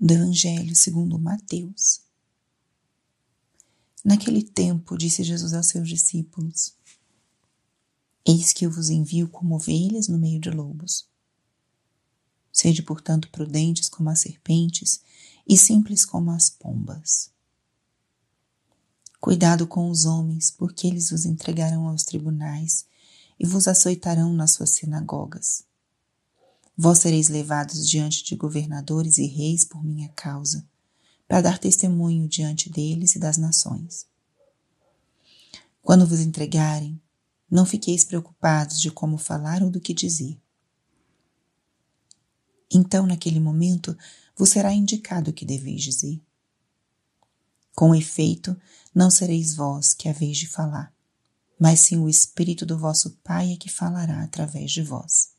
[0.00, 2.00] do Evangelho segundo Mateus.
[4.02, 6.74] Naquele tempo, disse Jesus aos seus discípulos:
[8.24, 11.06] Eis que eu vos envio como ovelhas no meio de lobos.
[12.50, 15.02] Sede, portanto, prudentes como as serpentes
[15.46, 17.30] e simples como as pombas.
[19.20, 22.86] Cuidado com os homens, porque eles vos entregarão aos tribunais
[23.38, 25.69] e vos açoitarão nas suas sinagogas.
[26.82, 30.66] Vós sereis levados diante de governadores e reis por minha causa,
[31.28, 34.06] para dar testemunho diante deles e das nações.
[35.82, 36.98] Quando vos entregarem,
[37.50, 40.40] não fiqueis preocupados de como falar ou do que dizer.
[42.72, 43.94] Então, naquele momento,
[44.34, 46.18] vos será indicado o que deveis dizer.
[47.74, 48.58] Com efeito,
[48.94, 50.90] não sereis vós que haveis de falar,
[51.58, 55.38] mas sim o Espírito do vosso Pai é que falará através de vós.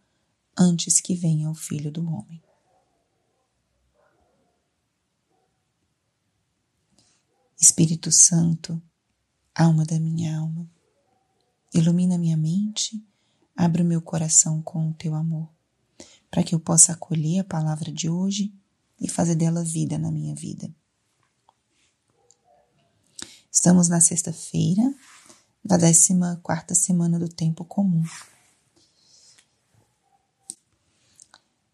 [0.57, 2.41] antes que venha o Filho do Homem.
[7.59, 8.81] Espírito Santo,
[9.53, 10.67] alma da minha alma,
[11.73, 13.05] ilumina minha mente,
[13.55, 15.47] abre o meu coração com o teu amor,
[16.29, 18.51] para que eu possa acolher a palavra de hoje
[18.99, 20.73] e fazer dela vida na minha vida.
[23.51, 24.83] Estamos na sexta-feira
[25.63, 28.03] da 14 quarta semana do tempo comum.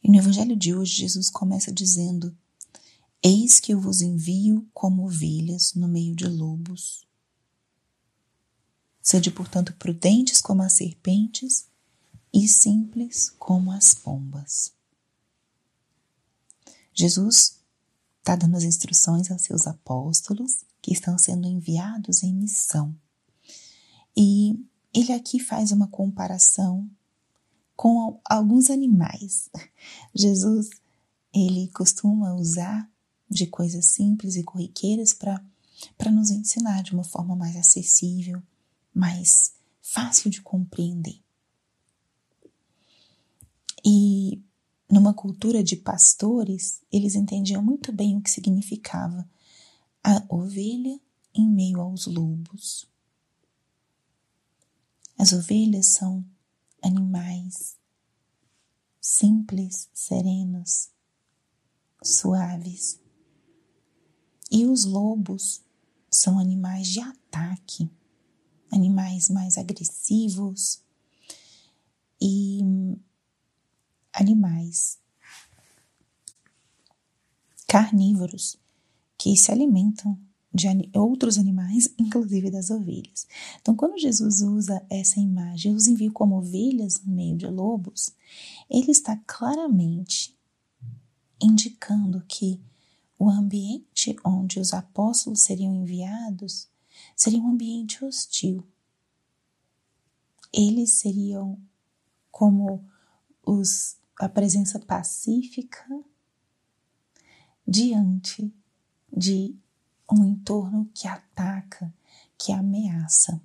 [0.08, 2.34] E no Evangelho de hoje, Jesus começa dizendo:
[3.22, 7.06] Eis que eu vos envio como ovelhas no meio de lobos.
[9.02, 11.68] Sede, portanto, prudentes como as serpentes
[12.34, 14.72] e simples como as pombas.
[16.94, 17.60] Jesus
[18.20, 22.98] está dando as instruções aos seus apóstolos que estão sendo enviados em missão.
[24.16, 24.58] E
[24.94, 26.90] ele aqui faz uma comparação
[27.78, 29.50] com alguns animais.
[30.14, 30.70] Jesus,
[31.34, 32.90] ele costuma usar
[33.30, 38.42] de coisas simples e corriqueiras para nos ensinar de uma forma mais acessível,
[38.94, 41.22] mais fácil de compreender.
[43.86, 44.42] E
[44.90, 49.30] numa cultura de pastores, eles entendiam muito bem o que significava
[50.04, 51.00] a ovelha
[51.34, 52.88] em meio aos lobos.
[55.18, 56.26] As ovelhas são
[56.82, 57.78] animais
[59.08, 60.90] simples, serenos,
[62.04, 63.00] suaves.
[64.52, 65.62] E os lobos
[66.10, 67.90] são animais de ataque,
[68.72, 70.82] animais mais agressivos
[72.22, 72.60] e
[74.14, 75.00] animais
[77.68, 78.58] carnívoros
[79.18, 80.20] que se alimentam
[80.58, 83.28] de outros animais, inclusive das ovelhas.
[83.62, 88.12] Então, quando Jesus usa essa imagem, os envia como ovelhas no meio de lobos,
[88.68, 90.36] ele está claramente
[91.40, 92.60] indicando que
[93.20, 96.68] o ambiente onde os apóstolos seriam enviados
[97.16, 98.64] seria um ambiente hostil.
[100.52, 101.60] Eles seriam
[102.32, 102.84] como
[103.46, 105.88] os, a presença pacífica
[107.68, 108.52] diante
[109.16, 109.56] de
[110.16, 111.94] um entorno que ataca,
[112.38, 113.42] que ameaça.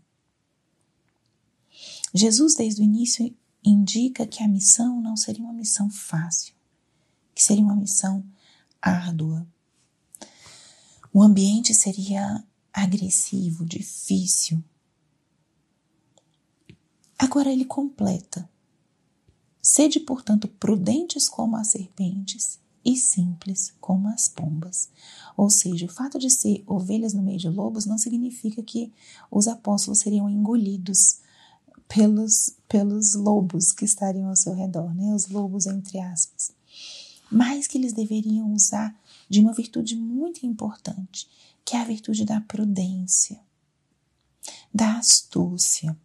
[2.14, 3.34] Jesus, desde o início,
[3.64, 6.54] indica que a missão não seria uma missão fácil,
[7.34, 8.24] que seria uma missão
[8.80, 9.46] árdua.
[11.12, 14.62] O ambiente seria agressivo, difícil.
[17.18, 18.48] Agora ele completa.
[19.60, 24.88] Sede, portanto, prudentes como as serpentes e simples como as pombas.
[25.36, 28.92] Ou seja, o fato de ser ovelhas no meio de lobos não significa que
[29.30, 31.18] os apóstolos seriam engolidos
[31.88, 35.14] pelos, pelos lobos que estariam ao seu redor, né?
[35.14, 36.52] os lobos entre aspas.
[37.30, 38.94] Mas que eles deveriam usar
[39.28, 41.28] de uma virtude muito importante,
[41.64, 43.40] que é a virtude da prudência,
[44.74, 45.96] da astúcia.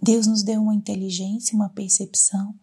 [0.00, 2.54] Deus nos deu uma inteligência, uma percepção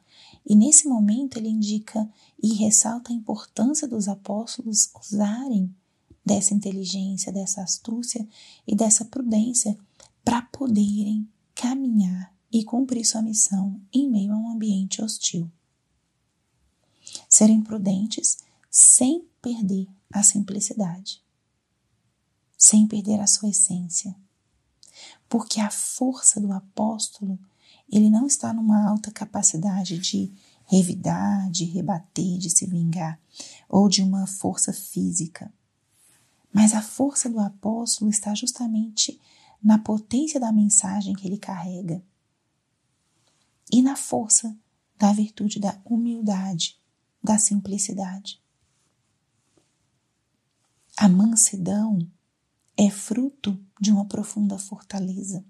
[0.46, 2.10] e nesse momento ele indica
[2.42, 5.74] e ressalta a importância dos apóstolos usarem
[6.26, 8.28] dessa inteligência, dessa astúcia
[8.68, 9.78] e dessa prudência
[10.24, 15.50] para poderem caminhar e cumprir sua missão em meio a um ambiente hostil.
[17.28, 18.38] serem prudentes
[18.70, 21.22] sem perder a simplicidade,
[22.58, 24.16] sem perder a sua essência.
[25.28, 27.40] Porque a força do apóstolo,
[27.92, 30.32] ele não está numa alta capacidade de
[30.66, 33.20] revidar, de rebater, de se vingar,
[33.68, 35.52] ou de uma força física.
[36.54, 39.20] Mas a força do apóstolo está justamente
[39.62, 42.04] na potência da mensagem que ele carrega
[43.72, 44.56] e na força
[44.98, 46.80] da virtude da humildade,
[47.24, 48.42] da simplicidade.
[50.98, 52.00] A mansidão
[52.76, 55.46] é fruto de uma profunda fortaleza.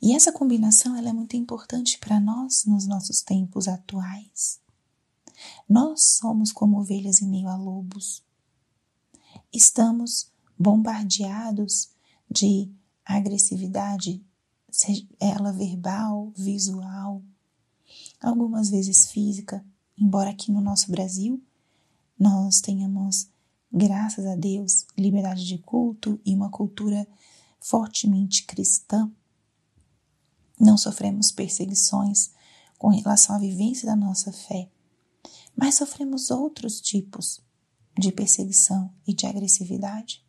[0.00, 4.60] E essa combinação ela é muito importante para nós nos nossos tempos atuais.
[5.68, 8.22] Nós somos como ovelhas em meio a lobos.
[9.52, 11.90] Estamos bombardeados
[12.30, 12.70] de
[13.04, 14.22] agressividade,
[14.70, 17.22] seja ela verbal, visual,
[18.20, 19.64] algumas vezes física,
[19.96, 21.42] embora aqui no nosso Brasil
[22.18, 23.28] nós tenhamos,
[23.72, 27.06] graças a Deus, liberdade de culto e uma cultura
[27.60, 29.10] fortemente cristã,
[30.58, 32.30] não sofremos perseguições
[32.78, 34.70] com relação à vivência da nossa fé,
[35.56, 37.40] mas sofremos outros tipos
[37.98, 40.24] de perseguição e de agressividade.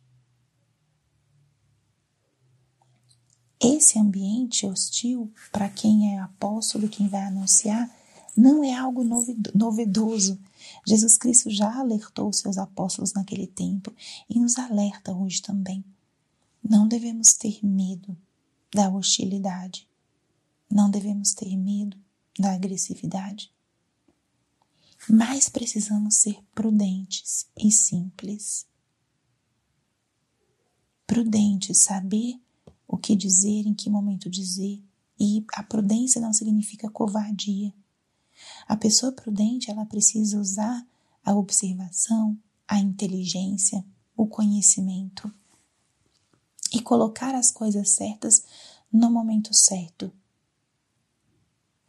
[3.60, 7.94] Esse ambiente hostil, para quem é apóstolo, quem vai anunciar,
[8.34, 9.04] não é algo
[9.54, 10.40] novedoso.
[10.86, 13.92] Jesus Cristo já alertou os seus apóstolos naquele tempo
[14.28, 15.84] e nos alerta hoje também.
[16.66, 18.16] Não devemos ter medo
[18.72, 19.89] da hostilidade.
[20.70, 21.98] Não devemos ter medo
[22.38, 23.52] da agressividade.
[25.08, 28.66] Mas precisamos ser prudentes e simples.
[31.06, 32.40] Prudentes, saber
[32.86, 34.82] o que dizer, em que momento dizer.
[35.18, 37.74] E a prudência não significa covardia.
[38.66, 40.86] A pessoa prudente, ela precisa usar
[41.24, 43.84] a observação, a inteligência,
[44.16, 45.32] o conhecimento
[46.72, 48.44] e colocar as coisas certas
[48.92, 50.12] no momento certo,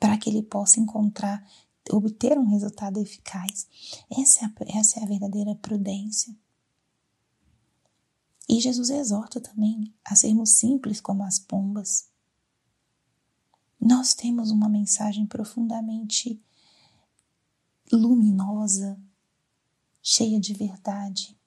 [0.02, 1.48] para que ele possa encontrar,
[1.92, 3.68] obter um resultado eficaz.
[4.10, 6.36] Essa é a, essa é a verdadeira prudência.
[8.50, 12.10] E Jesus exorta também a sermos simples como as pombas.
[13.80, 16.44] Nós temos uma mensagem profundamente
[17.92, 19.00] luminosa,
[20.02, 21.38] cheia de verdade.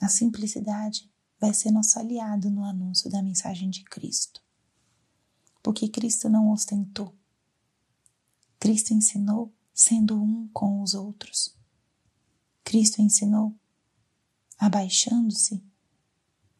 [0.00, 1.08] A simplicidade
[1.38, 4.47] vai ser nosso aliado no anúncio da mensagem de Cristo.
[5.68, 7.14] Porque Cristo não ostentou.
[8.58, 11.54] Cristo ensinou sendo um com os outros.
[12.64, 13.54] Cristo ensinou
[14.58, 15.62] abaixando-se,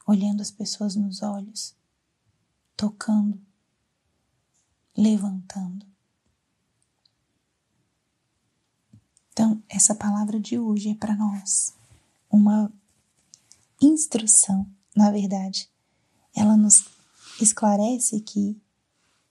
[0.07, 1.75] olhando as pessoas nos olhos,
[2.77, 3.41] tocando,
[4.95, 5.87] levantando.
[9.33, 11.73] Então, essa palavra de hoje é para nós
[12.31, 12.71] uma
[13.81, 15.67] instrução, na verdade.
[16.35, 16.85] Ela nos
[17.41, 18.61] esclarece que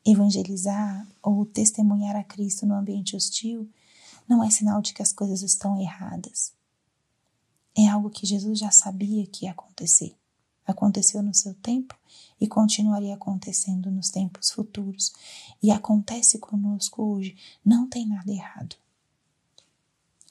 [0.10, 3.70] evangelizar ou testemunhar a Cristo no ambiente hostil
[4.28, 6.58] não é sinal de que as coisas estão erradas
[7.78, 10.18] é algo que Jesus já sabia que ia acontecer.
[10.66, 11.96] Aconteceu no seu tempo
[12.42, 15.14] e continuaria acontecendo nos tempos futuros.
[15.62, 17.38] E acontece conosco hoje.
[17.64, 18.76] Não tem nada errado.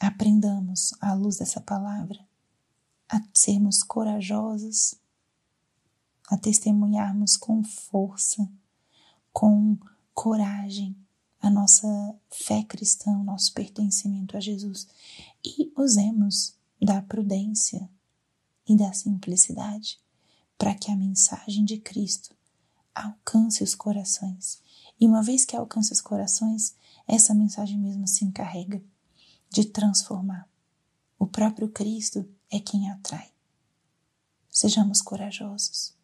[0.00, 2.18] Aprendamos, à luz dessa palavra,
[3.08, 4.94] a sermos corajosos,
[6.28, 8.46] a testemunharmos com força,
[9.36, 9.76] com
[10.14, 10.96] coragem
[11.42, 11.86] a nossa
[12.30, 14.88] fé cristã, o nosso pertencimento a Jesus
[15.44, 17.86] e usemos da prudência
[18.66, 20.00] e da simplicidade
[20.56, 22.34] para que a mensagem de Cristo
[22.94, 24.58] alcance os corações.
[24.98, 26.74] E uma vez que alcance os corações,
[27.06, 28.82] essa mensagem mesmo se encarrega
[29.50, 30.48] de transformar.
[31.18, 33.30] O próprio Cristo é quem atrai.
[34.50, 35.95] Sejamos corajosos.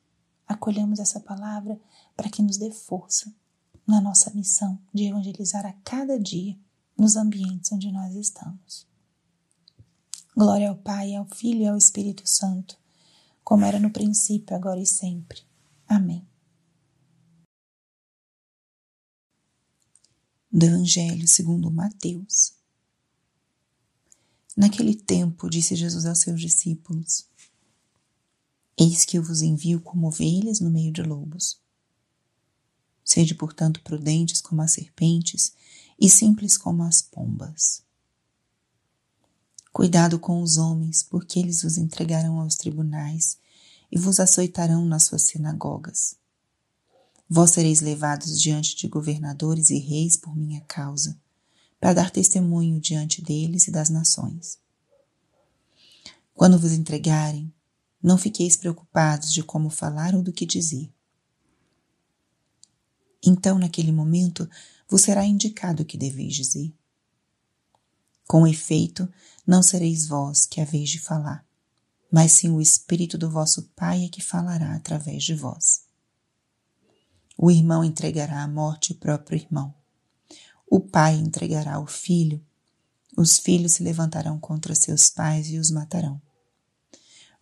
[0.53, 1.81] Acolhamos essa palavra
[2.15, 3.35] para que nos dê força
[3.87, 6.59] na nossa missão de evangelizar a cada dia
[6.97, 8.87] nos ambientes onde nós estamos.
[10.37, 12.79] Glória ao Pai, ao Filho e ao Espírito Santo,
[13.43, 15.43] como era no princípio, agora e sempre.
[15.89, 16.27] Amém.
[20.51, 22.53] Do Evangelho segundo Mateus.
[24.55, 27.27] Naquele tempo, disse Jesus aos seus discípulos:
[28.85, 31.57] Eis que eu vos envio como ovelhas no meio de lobos.
[33.05, 35.53] Sede, portanto, prudentes como as serpentes
[36.01, 37.85] e simples como as pombas.
[39.73, 43.39] Cuidado com os homens, porque eles vos entregarão aos tribunais
[43.89, 46.17] e vos açoitarão nas suas sinagogas.
[47.31, 51.17] Vós sereis levados diante de governadores e reis por minha causa,
[51.79, 54.59] para dar testemunho diante deles e das nações.
[56.35, 57.53] Quando vos entregarem,
[58.03, 60.93] não fiqueis preocupados de como falar ou do que dizer.
[63.25, 64.49] Então, naquele momento,
[64.89, 66.75] vos será indicado o que deveis dizer.
[68.27, 69.09] Com efeito,
[69.47, 71.47] não sereis vós que haveis de falar,
[72.11, 75.85] mas sim o Espírito do vosso Pai é que falará através de vós.
[77.37, 79.75] O irmão entregará à morte o próprio irmão.
[80.71, 82.41] O pai entregará o filho.
[83.17, 86.21] Os filhos se levantarão contra seus pais e os matarão.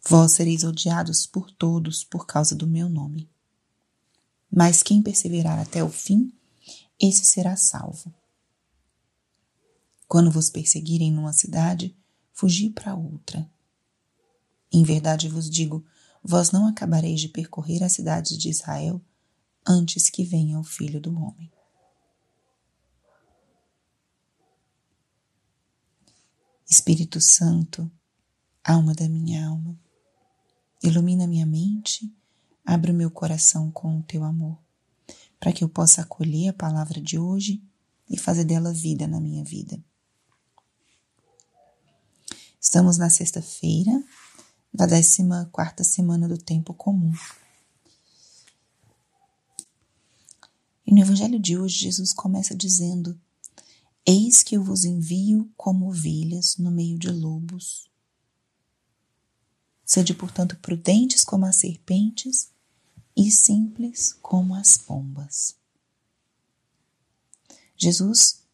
[0.09, 3.31] Vós sereis odiados por todos por causa do meu nome.
[4.51, 6.33] Mas quem perseverar até o fim,
[6.99, 8.13] esse será salvo.
[10.09, 11.97] Quando vos perseguirem numa cidade,
[12.33, 13.49] fugi para outra.
[14.73, 15.85] Em verdade vos digo,
[16.23, 19.01] vós não acabareis de percorrer as cidades de Israel
[19.67, 21.51] antes que venha o Filho do Homem.
[26.69, 27.91] Espírito Santo,
[28.65, 29.79] alma da minha alma,
[30.83, 32.13] ilumina minha mente,
[32.65, 34.59] abre o meu coração com o teu amor,
[35.39, 37.63] para que eu possa acolher a palavra de hoje
[38.09, 39.83] e fazer dela vida na minha vida.
[42.61, 43.93] Estamos na sexta-feira
[44.73, 47.13] da 14 quarta semana do tempo comum.
[50.87, 53.19] E no Evangelho de hoje, Jesus começa dizendo:
[54.07, 57.90] Eis que eu vos envio como ovelhas no meio de lobos.
[59.91, 62.53] Sede, portanto, prudentes como as serpentes
[63.17, 65.57] e simples como as pombas.
[67.77, 68.45] Jesus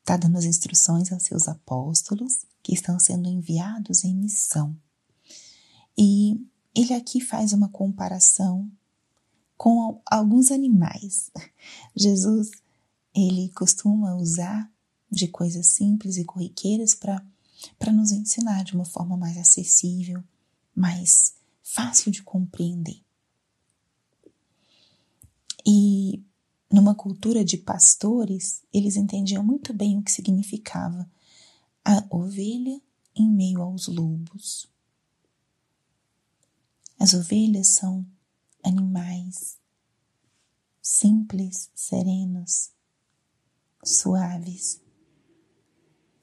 [0.00, 4.74] está dando as instruções aos seus apóstolos que estão sendo enviados em missão.
[5.94, 6.42] E
[6.74, 8.66] ele aqui faz uma comparação
[9.58, 11.30] com alguns animais.
[11.94, 12.50] Jesus,
[13.14, 14.72] ele costuma usar
[15.10, 17.22] de coisas simples e corriqueiras para
[17.78, 20.24] para nos ensinar de uma forma mais acessível,
[20.78, 23.02] mais fácil de compreender.
[25.66, 26.22] E
[26.70, 31.10] numa cultura de pastores, eles entendiam muito bem o que significava
[31.84, 32.80] a ovelha
[33.14, 34.70] em meio aos lobos.
[36.98, 38.06] As ovelhas são
[38.62, 39.58] animais
[40.88, 42.70] simples, serenos,
[43.84, 44.80] suaves.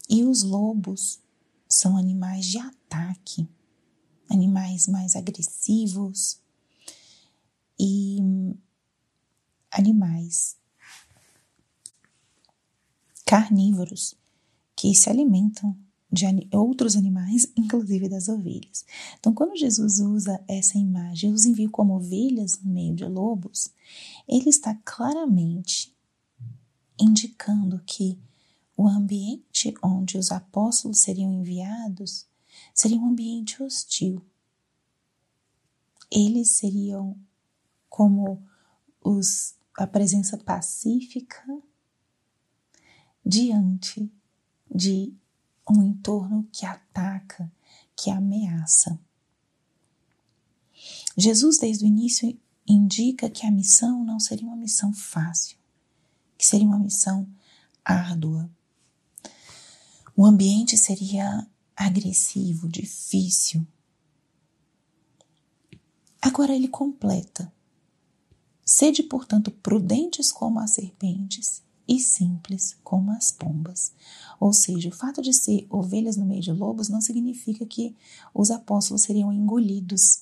[0.10, 1.20] E os lobos
[1.68, 3.48] são animais de ataque,
[4.30, 6.40] animais mais agressivos
[7.80, 8.18] e
[9.72, 10.56] animais
[13.26, 14.16] carnívoros
[14.76, 15.76] que se alimentam
[16.12, 18.86] de outros animais, inclusive das ovelhas.
[19.20, 23.70] Então, quando Jesus usa essa imagem, os envia como ovelhas no meio de lobos,
[24.28, 25.94] ele está claramente
[27.00, 28.18] indicando que
[28.78, 32.26] o ambiente onde os apóstolos seriam enviados
[32.76, 34.22] seria um ambiente hostil.
[36.12, 37.18] Eles seriam
[37.90, 38.46] como
[39.02, 41.44] os, a presença pacífica
[43.26, 44.12] diante
[44.70, 45.14] de
[45.68, 47.50] um entorno que ataca,
[47.96, 49.00] que ameaça.
[51.18, 55.58] Jesus, desde o início, indica que a missão não seria uma missão fácil,
[56.38, 57.28] que seria uma missão
[57.84, 58.50] árdua.
[60.16, 63.66] O ambiente seria agressivo, difícil.
[66.22, 67.52] Agora ele completa:
[68.66, 73.92] Sede, portanto, prudentes como as serpentes e simples como as pombas.
[74.40, 77.96] Ou seja, o fato de ser ovelhas no meio de lobos não significa que
[78.34, 80.22] os apóstolos seriam engolidos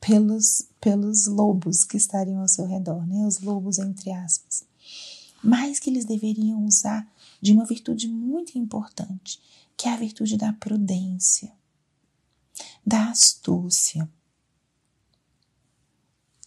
[0.00, 3.26] pelos, pelos lobos que estariam ao seu redor, né?
[3.26, 4.64] os lobos entre aspas.
[5.42, 7.06] Mas que eles deveriam usar
[7.40, 9.40] de uma virtude muito importante,
[9.76, 11.52] que é a virtude da prudência,
[12.86, 14.08] da astúcia.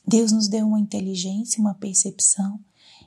[0.05, 2.60] Deus nos deu uma inteligência, uma percepção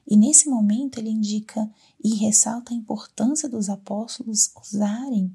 [0.07, 1.71] e nesse momento ele indica
[2.03, 5.35] e ressalta a importância dos apóstolos usarem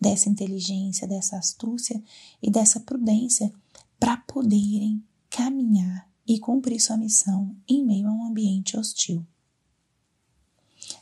[0.00, 2.02] dessa inteligência, dessa astúcia
[2.42, 3.52] e dessa prudência
[3.98, 9.24] para poderem caminhar e cumprir sua missão em meio a um ambiente hostil.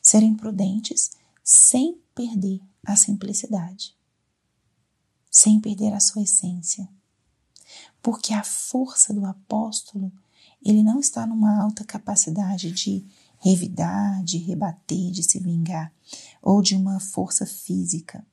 [0.00, 1.12] Serem prudentes
[1.44, 3.94] sem perder a simplicidade,
[5.30, 6.88] sem perder a sua essência.
[8.02, 10.12] Porque a força do apóstolo
[10.64, 13.04] ele não está numa alta capacidade de
[13.38, 15.92] revidar, de rebater, de se vingar,
[16.40, 18.24] ou de uma força física.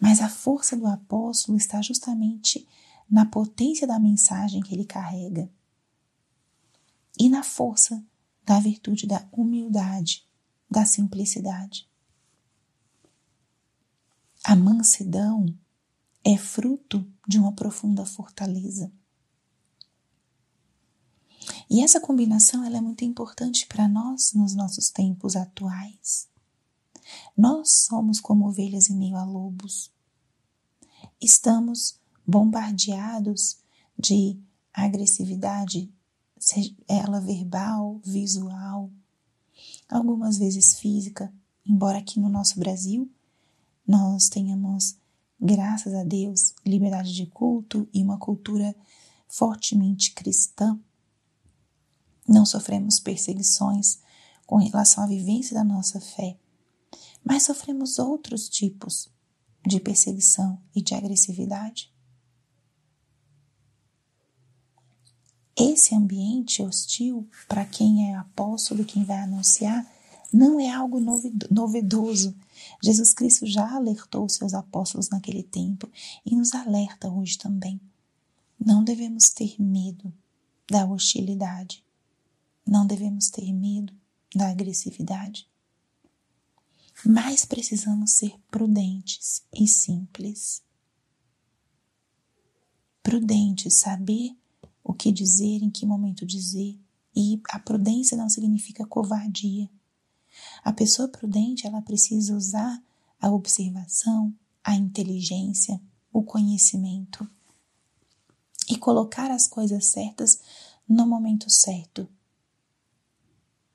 [0.00, 2.66] Mas a força do apóstolo está justamente
[3.08, 5.48] na potência da mensagem que ele carrega
[7.18, 8.02] e na força
[8.44, 10.24] da virtude da humildade,
[10.70, 11.88] da simplicidade.
[14.48, 15.44] A mansidão
[16.22, 18.92] é fruto de uma profunda fortaleza.
[21.68, 26.28] E essa combinação ela é muito importante para nós nos nossos tempos atuais.
[27.36, 29.90] Nós somos como ovelhas em meio a lobos.
[31.20, 33.58] Estamos bombardeados
[33.98, 34.40] de
[34.72, 35.92] agressividade,
[36.38, 38.92] seja ela verbal, visual,
[39.88, 41.34] algumas vezes física,
[41.66, 43.10] embora aqui no nosso Brasil
[43.86, 44.96] nós tenhamos,
[45.40, 48.74] graças a Deus, liberdade de culto e uma cultura
[49.28, 50.78] fortemente cristã,
[52.28, 54.00] não sofremos perseguições
[54.46, 56.38] com relação à vivência da nossa fé,
[57.24, 59.08] mas sofremos outros tipos
[59.66, 61.92] de perseguição e de agressividade.
[65.56, 69.90] Esse ambiente hostil, para quem é apóstolo, quem vai anunciar,
[70.36, 71.00] não é algo
[71.50, 72.36] novedoso.
[72.82, 75.90] Jesus Cristo já alertou os seus apóstolos naquele tempo
[76.26, 77.80] e nos alerta hoje também.
[78.62, 80.12] Não devemos ter medo
[80.70, 81.82] da hostilidade.
[82.66, 83.94] Não devemos ter medo
[84.34, 85.48] da agressividade.
[87.04, 90.62] Mas precisamos ser prudentes e simples.
[93.02, 94.36] Prudentes, saber
[94.84, 96.78] o que dizer, em que momento dizer.
[97.14, 99.70] E a prudência não significa covardia.
[100.66, 102.82] A pessoa prudente, ela precisa usar
[103.20, 105.80] a observação, a inteligência,
[106.12, 107.24] o conhecimento
[108.68, 110.40] e colocar as coisas certas
[110.88, 112.08] no momento certo,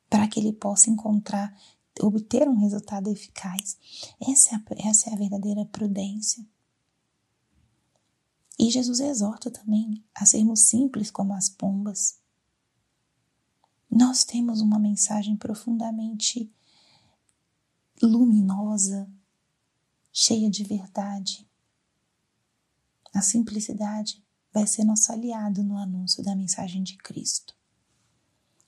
[0.09, 1.57] para que ele possa encontrar,
[2.01, 3.77] obter um resultado eficaz.
[4.19, 6.45] Essa é a, essa é a verdadeira prudência.
[8.59, 12.19] E Jesus exorta também a sermos simples como as pombas.
[13.89, 16.51] Nós temos uma mensagem profundamente
[18.05, 19.09] luminosa,
[20.11, 21.47] cheia de verdade.
[23.13, 27.55] A simplicidade vai ser nosso aliado no anúncio da mensagem de Cristo.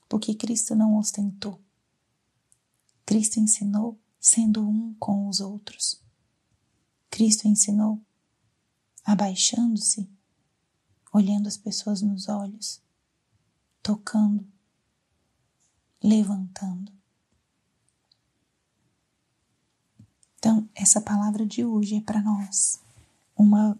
[0.08, 1.60] Porque Cristo não ostentou.
[3.04, 6.00] Cristo ensinou sendo um com os outros.
[7.10, 8.00] Cristo ensinou
[9.04, 10.08] abaixando-se,
[11.12, 12.82] olhando as pessoas nos olhos,
[13.82, 14.50] tocando,
[16.02, 16.93] levantando.
[20.44, 22.78] Então, essa palavra de hoje é para nós
[23.34, 23.78] uma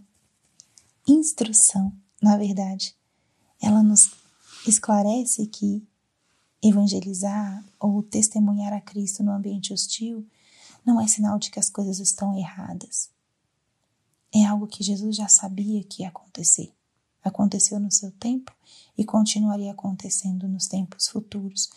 [1.06, 2.96] instrução, na verdade.
[3.60, 4.10] Ela nos
[4.66, 5.86] esclarece que
[6.62, 10.26] evangelizar ou testemunhar a Cristo no ambiente hostil
[10.86, 13.10] não é sinal de que as coisas estão erradas
[14.34, 16.72] é algo que Jesus já sabia que ia acontecer.
[17.22, 18.52] Aconteceu no seu tempo
[18.96, 21.68] e continuaria acontecendo nos tempos futuros.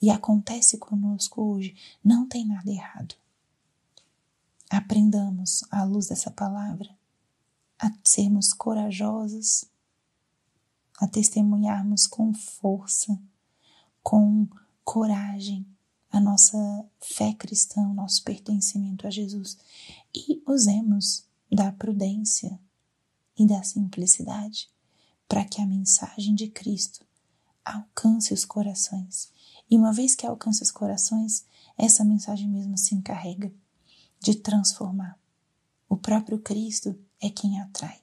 [0.00, 1.74] E acontece conosco hoje.
[2.02, 3.16] Não tem nada errado.
[4.70, 6.88] Aprendamos, à luz dessa palavra,
[7.78, 9.64] a sermos corajosos,
[10.98, 13.18] a testemunharmos com força,
[14.02, 14.48] com
[14.84, 15.66] coragem
[16.10, 16.58] a nossa
[17.00, 19.58] fé cristã, o nosso pertencimento a Jesus
[20.14, 22.58] e usemos da prudência
[23.38, 24.70] e da simplicidade
[25.28, 27.04] para que a mensagem de Cristo
[27.64, 29.30] alcance os corações.
[29.70, 31.44] E uma vez que alcance os corações,
[31.76, 33.52] essa mensagem mesmo se encarrega
[34.20, 35.18] de transformar.
[35.88, 38.00] O próprio Cristo é quem atrai.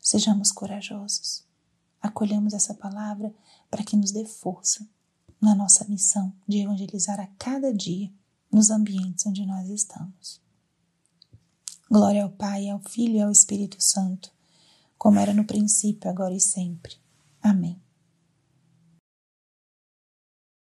[0.00, 1.44] Sejamos corajosos.
[2.00, 3.34] Acolhamos essa palavra
[3.70, 4.86] para que nos dê força
[5.40, 8.12] na nossa missão de evangelizar a cada dia
[8.50, 10.40] nos ambientes onde nós estamos.
[11.90, 14.32] Glória ao Pai, ao Filho e ao Espírito Santo,
[14.98, 16.96] como era no princípio, agora e sempre.
[17.42, 17.80] Amém.